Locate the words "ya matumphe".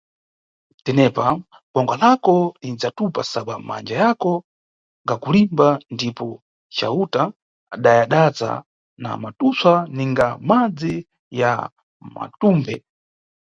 11.39-12.75